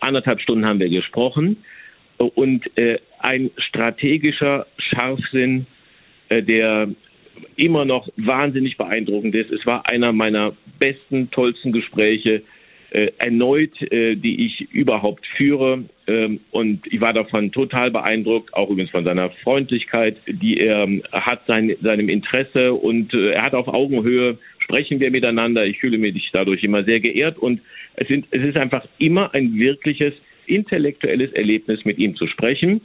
Anderthalb 0.00 0.40
Stunden 0.40 0.64
haben 0.64 0.80
wir 0.80 0.88
gesprochen. 0.88 1.64
Und 2.16 2.76
äh, 2.78 2.98
ein 3.18 3.50
strategischer 3.56 4.66
Scharfsinn, 4.78 5.66
äh, 6.28 6.42
der 6.42 6.88
immer 7.56 7.84
noch 7.84 8.08
wahnsinnig 8.16 8.76
beeindruckend 8.76 9.34
ist. 9.34 9.50
Es 9.50 9.64
war 9.66 9.90
einer 9.90 10.12
meiner 10.12 10.54
besten, 10.78 11.30
tollsten 11.30 11.72
Gespräche 11.72 12.42
äh, 12.90 13.10
erneut, 13.18 13.80
äh, 13.90 14.16
die 14.16 14.46
ich 14.46 14.70
überhaupt 14.72 15.26
führe. 15.36 15.84
Ähm, 16.06 16.40
und 16.50 16.86
ich 16.86 17.00
war 17.00 17.12
davon 17.12 17.52
total 17.52 17.90
beeindruckt, 17.90 18.52
auch 18.54 18.68
übrigens 18.68 18.90
von 18.90 19.04
seiner 19.04 19.30
Freundlichkeit, 19.30 20.16
die 20.26 20.58
er 20.58 20.84
ähm, 20.84 21.02
hat, 21.12 21.46
sein, 21.46 21.74
seinem 21.82 22.08
Interesse 22.08 22.74
und 22.74 23.14
äh, 23.14 23.30
er 23.30 23.42
hat 23.42 23.54
auf 23.54 23.68
Augenhöhe 23.68 24.38
sprechen 24.58 25.00
wir 25.00 25.10
miteinander. 25.10 25.66
Ich 25.66 25.78
fühle 25.78 25.98
mich 25.98 26.30
dadurch 26.32 26.62
immer 26.62 26.84
sehr 26.84 27.00
geehrt 27.00 27.38
und 27.38 27.60
es, 27.96 28.08
sind, 28.08 28.26
es 28.30 28.42
ist 28.42 28.56
einfach 28.56 28.86
immer 28.98 29.34
ein 29.34 29.58
wirkliches 29.58 30.14
intellektuelles 30.46 31.32
Erlebnis, 31.32 31.84
mit 31.84 31.98
ihm 31.98 32.16
zu 32.16 32.26
sprechen. 32.26 32.80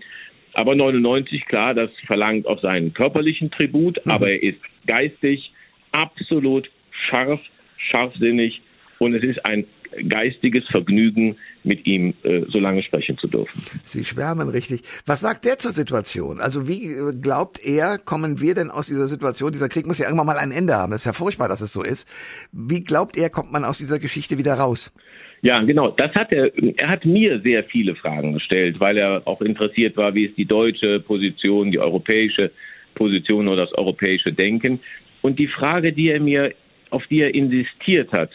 Aber 0.57 0.73
99, 0.73 1.45
klar, 1.45 1.75
das 1.75 1.91
verlangt 2.07 2.47
auf 2.47 2.59
seinen 2.61 2.91
körperlichen 2.91 3.51
Tribut, 3.51 4.03
mhm. 4.03 4.11
aber 4.11 4.31
er 4.31 4.41
ist 4.41 4.59
geistig 4.87 5.53
absolut 5.91 6.67
scharf, 7.07 7.39
scharfsinnig 7.77 8.59
und 8.97 9.13
es 9.13 9.23
ist 9.23 9.45
ein 9.47 9.67
geistiges 10.09 10.65
Vergnügen, 10.71 11.37
mit 11.63 11.85
ihm 11.85 12.15
äh, 12.23 12.41
so 12.49 12.57
lange 12.57 12.81
sprechen 12.81 13.19
zu 13.19 13.27
dürfen. 13.27 13.61
Sie 13.83 14.03
schwärmen 14.03 14.49
richtig. 14.49 14.81
Was 15.05 15.21
sagt 15.21 15.45
der 15.45 15.59
zur 15.59 15.73
Situation? 15.73 16.39
Also 16.41 16.67
wie 16.67 16.85
äh, 16.85 17.13
glaubt 17.21 17.63
er, 17.63 17.99
kommen 17.99 18.41
wir 18.41 18.55
denn 18.55 18.71
aus 18.71 18.87
dieser 18.87 19.07
Situation? 19.07 19.51
Dieser 19.51 19.69
Krieg 19.69 19.85
muss 19.85 19.99
ja 19.99 20.05
irgendwann 20.05 20.25
mal 20.25 20.37
ein 20.37 20.51
Ende 20.51 20.75
haben. 20.75 20.91
Es 20.93 21.01
ist 21.01 21.05
ja 21.05 21.13
furchtbar, 21.13 21.49
dass 21.49 21.61
es 21.61 21.71
so 21.71 21.83
ist. 21.83 22.07
Wie 22.51 22.83
glaubt 22.83 23.15
er, 23.15 23.29
kommt 23.29 23.51
man 23.51 23.63
aus 23.63 23.77
dieser 23.77 23.99
Geschichte 23.99 24.39
wieder 24.39 24.55
raus? 24.55 24.91
Ja, 25.41 25.61
genau. 25.61 25.91
Das 25.91 26.13
hat 26.15 26.31
er. 26.31 26.51
Er 26.79 26.89
hat 26.89 27.05
mir 27.05 27.39
sehr 27.41 27.63
viele 27.63 27.95
Fragen 27.95 28.33
gestellt, 28.33 28.79
weil 28.79 28.97
er 28.97 29.21
auch 29.25 29.41
interessiert 29.41 29.95
war, 29.97 30.13
wie 30.15 30.25
ist 30.25 30.37
die 30.37 30.45
deutsche 30.45 30.99
Position, 30.99 31.71
die 31.71 31.79
europäische 31.79 32.51
Position 32.95 33.47
oder 33.47 33.65
das 33.65 33.73
europäische 33.73 34.33
Denken. 34.33 34.79
Und 35.21 35.39
die 35.39 35.47
Frage, 35.47 35.93
die 35.93 36.09
er 36.09 36.19
mir, 36.19 36.53
auf 36.89 37.05
die 37.07 37.21
er 37.21 37.33
insistiert 37.33 38.11
hat, 38.11 38.31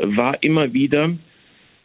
war 0.00 0.42
immer 0.42 0.72
wieder, 0.72 1.10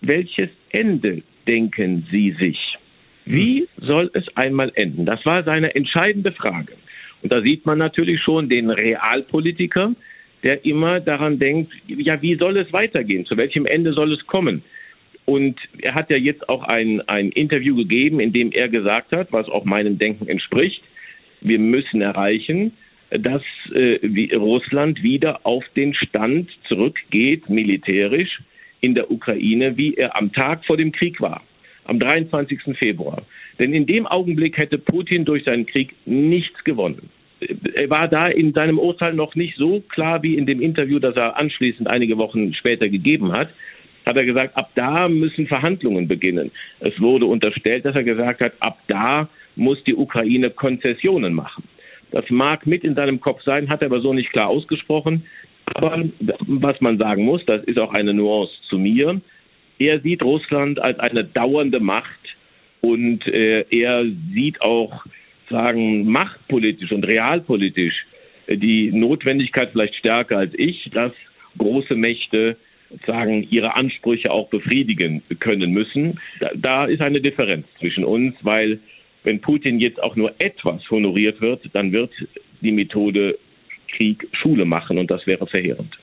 welches 0.01 0.49
Ende 0.69 1.23
denken 1.47 2.07
Sie 2.11 2.31
sich? 2.31 2.77
Wie 3.25 3.67
soll 3.77 4.11
es 4.13 4.25
einmal 4.35 4.71
enden? 4.75 5.05
Das 5.05 5.25
war 5.25 5.43
seine 5.43 5.75
entscheidende 5.75 6.31
Frage. 6.31 6.73
Und 7.21 7.31
da 7.31 7.41
sieht 7.41 7.65
man 7.65 7.77
natürlich 7.77 8.21
schon 8.21 8.49
den 8.49 8.69
Realpolitiker, 8.69 9.95
der 10.43 10.65
immer 10.65 10.99
daran 10.99 11.39
denkt, 11.39 11.71
ja, 11.87 12.21
wie 12.21 12.35
soll 12.35 12.57
es 12.57 12.71
weitergehen? 12.73 13.25
Zu 13.25 13.37
welchem 13.37 13.65
Ende 13.65 13.93
soll 13.93 14.13
es 14.13 14.27
kommen? 14.27 14.63
Und 15.25 15.57
er 15.81 15.95
hat 15.95 16.09
ja 16.09 16.17
jetzt 16.17 16.49
auch 16.49 16.63
ein, 16.63 17.01
ein 17.07 17.29
Interview 17.29 17.75
gegeben, 17.75 18.19
in 18.19 18.33
dem 18.33 18.51
er 18.51 18.67
gesagt 18.67 19.11
hat, 19.13 19.31
was 19.31 19.47
auch 19.47 19.63
meinem 19.63 19.97
Denken 19.97 20.27
entspricht, 20.27 20.83
wir 21.39 21.59
müssen 21.59 22.01
erreichen, 22.01 22.73
dass 23.09 23.43
äh, 23.73 24.35
Russland 24.35 25.03
wieder 25.03 25.45
auf 25.45 25.63
den 25.75 25.93
Stand 25.93 26.49
zurückgeht, 26.67 27.49
militärisch, 27.49 28.39
in 28.81 28.95
der 28.95 29.11
Ukraine, 29.11 29.77
wie 29.77 29.93
er 29.93 30.17
am 30.17 30.33
Tag 30.33 30.65
vor 30.65 30.75
dem 30.75 30.91
Krieg 30.91 31.21
war, 31.21 31.41
am 31.85 31.99
23. 31.99 32.77
Februar. 32.77 33.23
Denn 33.59 33.73
in 33.73 33.85
dem 33.85 34.07
Augenblick 34.07 34.57
hätte 34.57 34.77
Putin 34.77 35.25
durch 35.25 35.45
seinen 35.45 35.65
Krieg 35.65 35.93
nichts 36.05 36.63
gewonnen. 36.63 37.09
Er 37.75 37.89
war 37.89 38.07
da 38.07 38.27
in 38.27 38.53
seinem 38.53 38.79
Urteil 38.79 39.13
noch 39.13 39.35
nicht 39.35 39.57
so 39.57 39.81
klar 39.81 40.23
wie 40.23 40.35
in 40.35 40.45
dem 40.45 40.61
Interview, 40.61 40.99
das 40.99 41.15
er 41.15 41.37
anschließend 41.37 41.87
einige 41.87 42.17
Wochen 42.17 42.53
später 42.53 42.89
gegeben 42.89 43.31
hat. 43.31 43.49
Hat 44.05 44.17
er 44.17 44.25
gesagt, 44.25 44.57
ab 44.57 44.69
da 44.75 45.07
müssen 45.07 45.47
Verhandlungen 45.47 46.07
beginnen. 46.07 46.51
Es 46.79 46.99
wurde 46.99 47.25
unterstellt, 47.25 47.85
dass 47.85 47.95
er 47.95 48.03
gesagt 48.03 48.41
hat, 48.41 48.53
ab 48.59 48.79
da 48.87 49.29
muss 49.55 49.81
die 49.85 49.95
Ukraine 49.95 50.49
Konzessionen 50.49 51.33
machen. 51.33 51.63
Das 52.11 52.29
mag 52.29 52.67
mit 52.67 52.83
in 52.83 52.95
seinem 52.95 53.21
Kopf 53.21 53.41
sein, 53.43 53.69
hat 53.69 53.81
er 53.81 53.87
aber 53.87 54.01
so 54.01 54.13
nicht 54.13 54.31
klar 54.31 54.47
ausgesprochen. 54.47 55.25
Aber 55.73 56.03
was 56.47 56.79
man 56.81 56.97
sagen 56.97 57.23
muss, 57.23 57.45
das 57.45 57.63
ist 57.63 57.79
auch 57.79 57.93
eine 57.93 58.13
Nuance 58.13 58.53
zu 58.69 58.77
mir. 58.77 59.21
Er 59.79 59.99
sieht 60.01 60.21
Russland 60.21 60.79
als 60.79 60.99
eine 60.99 61.23
dauernde 61.23 61.79
Macht 61.79 62.19
und 62.81 63.25
äh, 63.27 63.65
er 63.69 64.05
sieht 64.33 64.61
auch, 64.61 65.05
sagen, 65.49 66.05
machtpolitisch 66.05 66.91
und 66.91 67.05
realpolitisch 67.05 68.05
äh, 68.47 68.57
die 68.57 68.91
Notwendigkeit 68.91 69.69
vielleicht 69.71 69.95
stärker 69.95 70.37
als 70.37 70.53
ich, 70.57 70.89
dass 70.93 71.11
große 71.57 71.95
Mächte 71.95 72.57
sagen, 73.07 73.47
ihre 73.49 73.75
Ansprüche 73.75 74.31
auch 74.31 74.49
befriedigen 74.49 75.23
können 75.39 75.71
müssen. 75.71 76.19
Da, 76.39 76.51
da 76.55 76.85
ist 76.85 77.01
eine 77.01 77.21
Differenz 77.21 77.65
zwischen 77.79 78.03
uns, 78.03 78.35
weil 78.41 78.79
wenn 79.23 79.41
Putin 79.41 79.79
jetzt 79.79 80.01
auch 80.01 80.15
nur 80.15 80.33
etwas 80.39 80.89
honoriert 80.91 81.41
wird, 81.41 81.61
dann 81.73 81.91
wird 81.91 82.11
die 82.61 82.71
Methode 82.71 83.37
Krieg 83.87 84.27
Schule 84.33 84.65
machen 84.65 84.97
und 84.97 85.09
das 85.09 85.25
wäre 85.27 85.47
verheerend. 85.47 85.97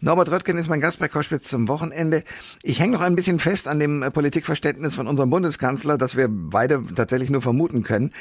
Norbert 0.00 0.30
Röttgen 0.30 0.56
ist 0.58 0.68
mein 0.68 0.80
Gast 0.80 1.00
bei 1.00 1.08
Koschwitz 1.08 1.48
zum 1.48 1.66
Wochenende. 1.66 2.22
Ich 2.62 2.78
hänge 2.78 2.92
noch 2.92 3.00
ein 3.00 3.16
bisschen 3.16 3.40
fest 3.40 3.66
an 3.66 3.80
dem 3.80 4.04
äh, 4.04 4.12
Politikverständnis 4.12 4.94
von 4.94 5.08
unserem 5.08 5.28
Bundeskanzler, 5.28 5.98
das 5.98 6.16
wir 6.16 6.28
beide 6.30 6.84
tatsächlich 6.94 7.30
nur 7.30 7.42
vermuten 7.42 7.82
können. 7.82 8.12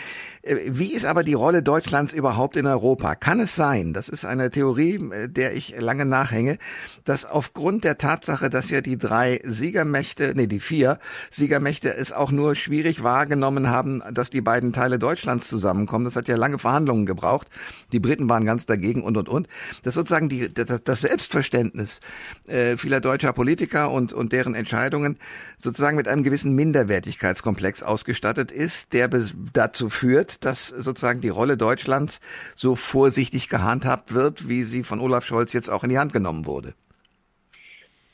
Äh, 0.41 0.55
wie 0.69 0.91
ist 0.91 1.05
aber 1.05 1.23
die 1.23 1.35
Rolle 1.35 1.61
Deutschlands 1.61 2.13
überhaupt 2.13 2.57
in 2.57 2.65
Europa? 2.65 3.13
Kann 3.13 3.39
es 3.39 3.55
sein, 3.55 3.93
das 3.93 4.09
ist 4.09 4.25
eine 4.25 4.49
Theorie, 4.49 4.95
äh, 5.11 5.29
der 5.29 5.53
ich 5.55 5.79
lange 5.79 6.05
nachhänge, 6.05 6.57
dass 7.03 7.25
aufgrund 7.25 7.83
der 7.83 7.99
Tatsache, 7.99 8.49
dass 8.49 8.71
ja 8.71 8.81
die 8.81 8.97
drei 8.97 9.39
Siegermächte, 9.43 10.33
nee, 10.35 10.47
die 10.47 10.59
vier 10.59 10.97
Siegermächte 11.29 11.93
es 11.93 12.11
auch 12.11 12.31
nur 12.31 12.55
schwierig 12.55 13.03
wahrgenommen 13.03 13.69
haben, 13.69 14.01
dass 14.11 14.31
die 14.31 14.41
beiden 14.41 14.73
Teile 14.73 14.97
Deutschlands 14.97 15.47
zusammenkommen. 15.47 16.05
Das 16.05 16.15
hat 16.15 16.27
ja 16.27 16.37
lange 16.37 16.57
Verhandlungen 16.57 17.05
gebraucht. 17.05 17.49
Die 17.91 17.99
Briten 17.99 18.27
waren 18.29 18.45
ganz 18.45 18.65
dagegen 18.65 19.03
und, 19.03 19.15
und, 19.15 19.29
und. 19.29 19.47
Dass 19.83 19.93
sozusagen 19.93 20.27
die, 20.27 20.47
das, 20.51 20.83
das 20.83 21.01
Selbstverständnis 21.01 21.66
Verständnis 21.67 21.99
äh, 22.47 22.77
vieler 22.77 23.01
deutscher 23.01 23.33
Politiker 23.33 23.91
und, 23.91 24.13
und 24.13 24.31
deren 24.31 24.55
Entscheidungen 24.55 25.17
sozusagen 25.57 25.97
mit 25.97 26.07
einem 26.07 26.23
gewissen 26.23 26.55
Minderwertigkeitskomplex 26.55 27.83
ausgestattet 27.83 28.51
ist, 28.51 28.93
der 28.93 29.09
dazu 29.53 29.89
führt, 29.89 30.45
dass 30.45 30.67
sozusagen 30.69 31.21
die 31.21 31.29
Rolle 31.29 31.57
Deutschlands 31.57 32.19
so 32.55 32.75
vorsichtig 32.75 33.49
gehandhabt 33.49 34.13
wird, 34.13 34.49
wie 34.49 34.63
sie 34.63 34.83
von 34.83 34.99
Olaf 34.99 35.25
Scholz 35.25 35.53
jetzt 35.53 35.69
auch 35.69 35.83
in 35.83 35.89
die 35.89 35.97
Hand 35.97 36.13
genommen 36.13 36.45
wurde. 36.45 36.73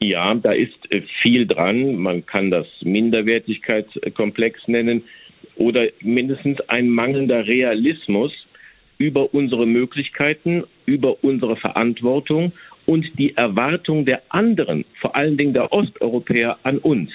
Ja, 0.02 0.34
da 0.36 0.52
ist 0.52 0.92
äh, 0.92 1.02
viel 1.22 1.48
dran. 1.48 1.96
Man 1.96 2.26
kann 2.26 2.52
das 2.52 2.68
Minderwertigkeitskomplex 2.82 4.68
nennen 4.68 5.04
oder 5.56 5.88
mindestens 6.02 6.60
ein 6.68 6.90
mangelnder 6.90 7.46
Realismus 7.46 8.32
über 8.98 9.34
unsere 9.34 9.66
Möglichkeiten, 9.66 10.64
über 10.86 11.24
unsere 11.24 11.56
Verantwortung 11.58 12.54
und 12.86 13.06
die 13.18 13.36
Erwartung 13.36 14.06
der 14.06 14.22
anderen, 14.30 14.86
vor 15.00 15.16
allen 15.16 15.38
Dingen 15.38 15.54
der 15.54 15.72
Osteuropäer 15.72 16.58
an 16.64 16.78
uns. 16.80 17.12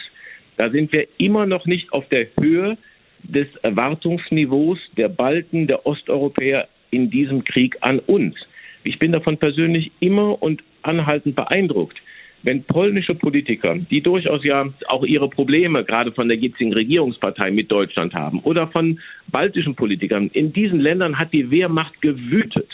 Da 0.57 0.71
sind 0.71 0.93
wir 0.93 1.07
immer 1.19 1.47
noch 1.47 1.67
nicht 1.67 1.93
auf 1.93 2.09
der 2.09 2.27
Höhe 2.41 2.77
des 3.23 3.47
Erwartungsniveaus 3.63 4.79
der 4.97 5.09
Balten, 5.09 5.67
der 5.67 5.87
Osteuropäer 5.87 6.69
in 6.91 7.11
diesem 7.11 7.45
Krieg 7.45 7.77
an 7.81 7.99
uns. 8.01 8.37
Ich 8.85 8.99
bin 8.99 9.13
davon 9.13 9.39
persönlich 9.39 9.93
immer 10.01 10.43
und 10.43 10.63
anhaltend 10.83 11.37
beeindruckt, 11.37 11.99
wenn 12.43 12.63
polnische 12.65 13.15
Politiker, 13.15 13.77
die 13.91 14.01
durchaus 14.01 14.45
ja 14.45 14.67
auch 14.87 15.05
ihre 15.05 15.29
Probleme 15.29 15.85
gerade 15.85 16.13
von 16.13 16.29
der 16.29 16.37
jetzigen 16.37 16.73
Regierungspartei 16.73 17.51
mit 17.51 17.71
Deutschland 17.71 18.15
haben 18.15 18.41
oder 18.41 18.69
von 18.69 19.01
baltischen 19.29 19.75
Politikern, 19.75 20.31
in 20.33 20.53
diesen 20.53 20.81
Ländern 20.81 21.19
hat 21.19 21.33
die 21.33 21.51
Wehrmacht 21.51 22.01
gewütet, 22.01 22.69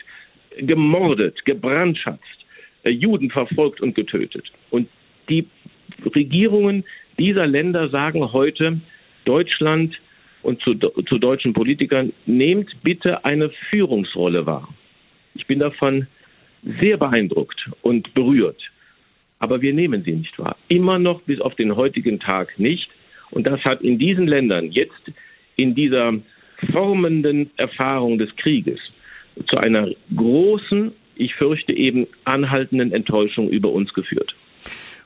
gemordet, 0.58 1.44
gebrandschatzt, 1.44 2.43
Juden 2.91 3.31
verfolgt 3.31 3.81
und 3.81 3.95
getötet. 3.95 4.50
Und 4.71 4.88
die 5.29 5.47
Regierungen 6.14 6.85
dieser 7.19 7.47
Länder 7.47 7.88
sagen 7.88 8.33
heute, 8.33 8.81
Deutschland 9.25 9.99
und 10.43 10.61
zu, 10.61 10.75
zu 10.75 11.19
deutschen 11.19 11.55
Politikern, 11.55 12.12
nehmt 12.26 12.71
bitte 12.83 13.25
eine 13.25 13.50
Führungsrolle 13.71 14.45
wahr. 14.45 14.69
Ich 15.35 15.47
bin 15.47 15.61
davon 15.61 16.07
sehr 16.81 16.97
beeindruckt 16.97 17.71
und 17.83 18.12
berührt 18.14 18.71
aber 19.45 19.61
wir 19.61 19.75
nehmen 19.75 20.03
sie 20.05 20.12
nicht 20.12 20.38
wahr. 20.38 20.57
Immer 20.69 20.99
noch 20.99 21.21
bis 21.21 21.38
auf 21.38 21.55
den 21.55 21.76
heutigen 21.76 22.19
Tag 22.19 22.59
nicht. 22.59 22.88
Und 23.31 23.47
das 23.47 23.62
hat 23.62 23.83
in 23.83 23.99
diesen 23.99 24.26
Ländern 24.26 24.73
jetzt 24.73 25.12
in 25.57 25.75
dieser 25.75 26.14
formenden 26.73 27.50
Erfahrung 27.59 28.17
des 28.17 28.35
Krieges 28.37 28.81
zu 29.50 29.59
einer 29.59 29.91
großen, 30.17 30.93
ich 31.16 31.35
fürchte 31.35 31.73
eben 31.73 32.06
anhaltenden 32.25 32.92
Enttäuschung 32.92 33.49
über 33.49 33.71
uns 33.71 33.92
geführt. 33.92 34.35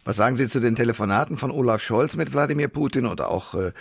Was 0.09 0.17
sagen 0.17 0.37
Sie 0.37 0.47
zu 0.47 0.61
den 0.61 0.75
Telefonaten 0.75 1.37
von 1.37 1.51
Olaf 1.51 1.83
Scholz 1.83 2.17
mit 2.17 2.33
Wladimir 2.33 2.69
Putin 2.69 3.05
oder 3.05 3.31
auch 3.31 3.55
äh, 3.55 3.73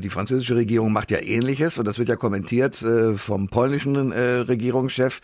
die 0.00 0.10
französische 0.10 0.56
Regierung 0.56 0.92
macht 0.92 1.12
ja 1.12 1.18
ähnliches 1.22 1.78
und 1.78 1.86
das 1.86 2.00
wird 2.00 2.08
ja 2.08 2.16
kommentiert 2.16 2.82
äh, 2.82 3.16
vom 3.16 3.46
polnischen 3.48 4.10
äh, 4.10 4.20
Regierungschef, 4.20 5.20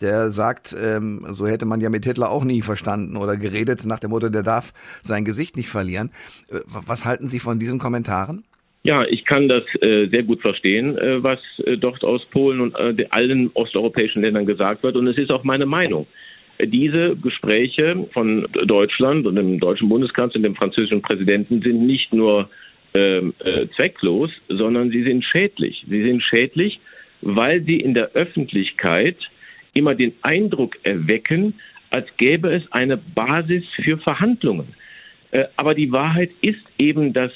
der 0.00 0.30
sagt, 0.30 0.74
ähm, 0.82 1.26
so 1.32 1.46
hätte 1.46 1.66
man 1.66 1.82
ja 1.82 1.90
mit 1.90 2.06
Hitler 2.06 2.30
auch 2.30 2.44
nie 2.44 2.62
verstanden 2.62 3.18
oder 3.18 3.36
geredet 3.36 3.84
nach 3.84 3.98
dem 3.98 4.08
Motto, 4.08 4.30
der 4.30 4.42
darf 4.42 4.72
sein 5.02 5.26
Gesicht 5.26 5.54
nicht 5.54 5.68
verlieren. 5.68 6.10
Äh, 6.50 6.60
was 6.64 7.04
halten 7.04 7.28
Sie 7.28 7.38
von 7.38 7.58
diesen 7.58 7.78
Kommentaren? 7.78 8.44
Ja, 8.84 9.04
ich 9.04 9.24
kann 9.24 9.48
das 9.48 9.64
äh, 9.80 10.06
sehr 10.06 10.22
gut 10.22 10.40
verstehen, 10.40 10.96
äh, 10.96 11.22
was 11.22 11.40
äh, 11.64 11.76
dort 11.76 12.04
aus 12.04 12.24
Polen 12.26 12.60
und 12.60 12.74
äh, 12.76 13.06
allen 13.10 13.50
osteuropäischen 13.54 14.22
Ländern 14.22 14.46
gesagt 14.46 14.82
wird. 14.82 14.96
Und 14.96 15.08
es 15.08 15.18
ist 15.18 15.30
auch 15.30 15.42
meine 15.42 15.66
Meinung 15.66 16.06
diese 16.64 17.16
Gespräche 17.16 18.08
von 18.12 18.46
Deutschland 18.52 19.26
und 19.26 19.36
dem 19.36 19.60
deutschen 19.60 19.88
Bundeskanzler 19.88 20.38
und 20.38 20.44
dem 20.44 20.54
französischen 20.54 21.02
Präsidenten 21.02 21.60
sind 21.60 21.86
nicht 21.86 22.12
nur 22.12 22.48
ähm, 22.94 23.34
äh, 23.44 23.66
zwecklos, 23.76 24.30
sondern 24.48 24.90
sie 24.90 25.02
sind 25.02 25.24
schädlich. 25.24 25.84
Sie 25.88 26.02
sind 26.02 26.22
schädlich, 26.22 26.80
weil 27.20 27.62
sie 27.62 27.76
in 27.76 27.94
der 27.94 28.12
Öffentlichkeit 28.12 29.16
immer 29.74 29.94
den 29.94 30.14
Eindruck 30.22 30.78
erwecken, 30.82 31.54
als 31.90 32.06
gäbe 32.16 32.50
es 32.54 32.62
eine 32.72 32.96
Basis 32.96 33.64
für 33.82 33.98
Verhandlungen. 33.98 34.74
Äh, 35.30 35.44
aber 35.56 35.74
die 35.74 35.92
Wahrheit 35.92 36.30
ist 36.40 36.62
eben, 36.78 37.12
dass 37.12 37.32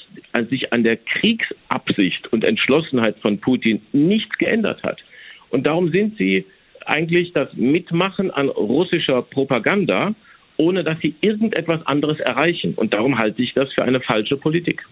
sich 0.49 0.71
an 0.73 0.83
der 0.83 0.97
Kriegsabsicht 0.97 2.31
und 2.31 2.43
Entschlossenheit 2.43 3.17
von 3.19 3.39
Putin 3.39 3.81
nichts 3.91 4.37
geändert 4.37 4.83
hat. 4.83 5.01
Und 5.49 5.65
darum 5.65 5.91
sind 5.91 6.17
sie 6.17 6.45
eigentlich 6.85 7.33
das 7.33 7.53
Mitmachen 7.53 8.31
an 8.31 8.49
russischer 8.49 9.21
Propaganda, 9.21 10.15
ohne 10.57 10.83
dass 10.83 10.99
sie 10.99 11.15
irgendetwas 11.21 11.85
anderes 11.85 12.19
erreichen. 12.19 12.73
Und 12.75 12.93
darum 12.93 13.17
halte 13.17 13.41
ich 13.41 13.53
das 13.53 13.71
für 13.73 13.83
eine 13.83 13.99
falsche 13.99 14.37
Politik. 14.37 14.83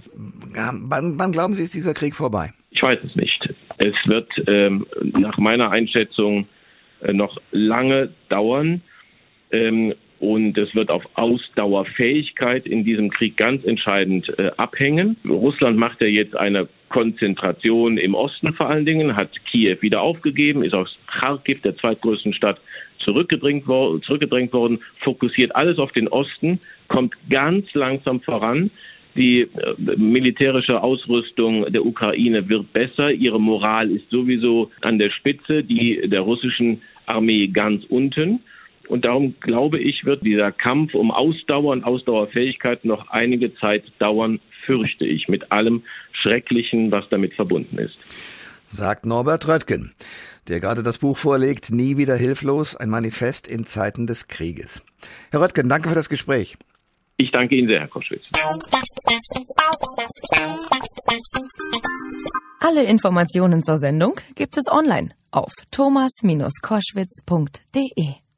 Ja, 0.56 0.72
wann, 0.74 1.20
wann, 1.20 1.32
glauben 1.32 1.54
Sie, 1.54 1.64
ist 1.64 1.76
dieser 1.76 1.94
Krieg 1.94 2.16
vorbei? 2.16 2.52
Ich 2.72 2.82
weiß 2.82 3.00
es 3.04 3.16
nicht. 3.16 3.54
Es 3.78 3.96
wird 4.06 4.30
ähm, 4.48 4.86
nach 5.02 5.38
meiner 5.38 5.72
Einschätzung 5.72 6.48
äh, 7.02 7.14
noch 7.14 7.38
lange 7.52 8.10
dauern. 8.30 8.82
Ähm, 9.52 9.94
und 10.20 10.58
es 10.58 10.74
wird 10.76 10.90
auf 10.90 11.04
Ausdauerfähigkeit 11.14 12.66
in 12.66 12.84
diesem 12.84 13.10
Krieg 13.10 13.38
ganz 13.38 13.64
entscheidend 13.64 14.28
äh, 14.38 14.52
abhängen. 14.58 15.18
Russland 15.28 15.78
macht 15.78 16.02
ja 16.02 16.08
jetzt 16.08 16.36
eine 16.36 16.68
Konzentration 16.90 17.98
im 17.98 18.16
Osten 18.16 18.54
vor 18.54 18.70
allen 18.70 18.86
Dingen, 18.86 19.16
hat 19.16 19.30
Kiew 19.46 19.78
wieder 19.82 20.02
aufgegeben, 20.02 20.64
ist 20.64 20.74
aus 20.74 20.98
Kharkiv, 21.08 21.62
der 21.62 21.78
zweitgrößten 21.78 22.34
Stadt, 22.34 22.60
zurückgedrängt, 23.00 23.68
wo 23.68 23.98
zurückgedrängt 24.00 24.52
worden, 24.54 24.80
fokussiert 25.00 25.56
alles 25.56 25.78
auf 25.80 25.92
den 25.94 26.08
Osten, 26.08 26.60
kommt 26.88 27.14
ganz 27.30 27.74
langsam 27.74 28.22
voran. 28.22 28.72
Die 29.16 29.42
äh, 29.42 29.48
militärische 29.98 30.82
Ausrüstung 30.82 31.72
der 31.72 31.86
Ukraine 31.86 32.48
wird 32.48 32.72
besser. 32.74 33.12
Ihre 33.12 33.40
Moral 33.40 33.90
ist 33.90 34.10
sowieso 34.10 34.72
an 34.82 35.00
der 35.00 35.10
Spitze, 35.12 35.64
die 35.64 36.02
der 36.08 36.22
russischen 36.22 36.82
Armee 37.06 37.48
ganz 37.48 37.84
unten. 37.86 38.42
Und 38.90 39.06
darum 39.06 39.36
glaube 39.40 39.80
ich, 39.80 40.04
wird 40.04 40.26
dieser 40.26 40.52
Kampf 40.52 40.96
um 40.96 41.12
Ausdauer 41.12 41.74
und 41.74 41.84
Ausdauerfähigkeit 41.84 42.86
noch 42.86 43.10
einige 43.10 43.54
Zeit 43.56 43.84
dauern, 44.00 44.40
fürchte 44.66 45.06
ich, 45.06 45.28
mit 45.28 45.52
allem 45.52 45.84
Schrecklichen, 46.12 46.92
was 46.92 47.08
damit 47.10 47.36
verbunden 47.36 47.78
ist. 47.78 47.96
Sagt 48.66 49.06
Norbert 49.06 49.48
Röttgen, 49.48 49.94
der 50.48 50.60
gerade 50.60 50.82
das 50.84 50.98
Buch 50.98 51.18
vorlegt, 51.18 51.72
Nie 51.72 51.98
wieder 51.98 52.16
hilflos, 52.16 52.76
ein 52.76 52.90
Manifest 52.90 53.48
in 53.48 53.66
Zeiten 53.66 54.08
des 54.08 54.28
Krieges. 54.28 54.84
Herr 55.32 55.42
Röttgen, 55.42 55.70
danke 55.70 55.90
für 55.90 55.96
das 55.96 56.10
Gespräch. 56.10 56.58
Ich 57.18 57.32
danke 57.32 57.56
Ihnen 57.56 57.68
sehr, 57.68 57.82
Herr 57.82 57.88
Koschwitz. 57.88 58.24
Alle 62.60 62.84
Informationen 62.86 63.62
zur 63.62 63.78
Sendung 63.78 64.16
gibt 64.36 64.58
es 64.58 64.66
online 64.72 65.10
auf 65.32 65.52
thomas-koschwitz.de. 65.72 68.29